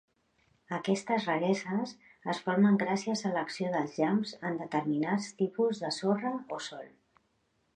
Aquestes 0.75 1.25
rareses 1.29 1.91
es 2.33 2.39
formen 2.47 2.79
gràcies 2.83 3.23
a 3.29 3.33
l'acció 3.35 3.69
dels 3.75 3.99
llamps 3.99 4.33
en 4.51 4.57
determinats 4.63 5.29
tipus 5.43 5.83
de 5.85 5.93
sorra 5.99 6.33
o 6.57 6.61
sòl. 6.71 6.91